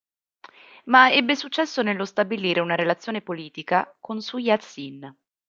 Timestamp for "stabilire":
2.05-2.59